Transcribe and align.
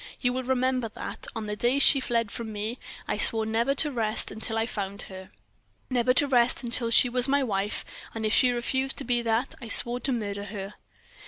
"You 0.19 0.33
will 0.33 0.41
remember 0.43 0.89
that, 0.89 1.27
on 1.35 1.45
the 1.45 1.55
day 1.55 1.77
she 1.77 1.99
fled 1.99 2.31
from 2.31 2.51
me, 2.51 2.79
I 3.07 3.19
swore 3.19 3.45
never 3.45 3.75
to 3.75 3.91
rest 3.91 4.31
until 4.31 4.57
I 4.57 4.65
found 4.65 5.03
her; 5.03 5.29
never 5.91 6.11
to 6.15 6.25
rest 6.27 6.63
until 6.63 6.89
she 6.89 7.07
was 7.07 7.27
my 7.27 7.43
wife, 7.43 7.85
and 8.15 8.25
if 8.25 8.33
she 8.33 8.49
refused 8.49 8.97
to 8.97 9.03
be 9.03 9.21
that, 9.21 9.53
I 9.61 9.67
swore 9.67 9.99
to 9.99 10.11
murder 10.11 10.45
her!" 10.45 10.73